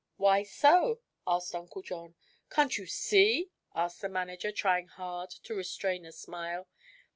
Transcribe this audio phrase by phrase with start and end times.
[0.17, 2.15] "Why so?" asked Uncle John.
[2.49, 6.67] "Can't you see, sir?" asked the manager, trying hard to restrain a smile.